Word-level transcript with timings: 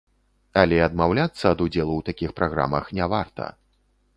Але 0.61 0.77
адмаўляцца 0.85 1.45
ад 1.55 1.59
удзелу 1.65 1.93
ў 1.97 2.01
такіх 2.09 2.33
праграмах 2.41 2.85
не 3.01 3.05
варта. 3.13 3.53